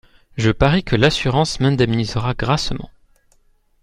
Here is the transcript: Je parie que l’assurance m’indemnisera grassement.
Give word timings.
Je 0.35 0.49
parie 0.49 0.83
que 0.83 0.95
l’assurance 0.95 1.59
m’indemnisera 1.59 2.33
grassement. 2.33 2.89